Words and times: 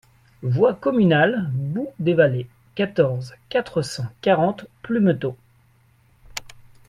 Voie 0.41 0.73
Communale 0.73 1.51
Bout 1.53 1.93
des 1.99 2.15
Vallées, 2.15 2.47
quatorze, 2.73 3.35
quatre 3.49 3.83
cent 3.83 4.07
quarante 4.21 4.65
Plumetot 4.81 5.37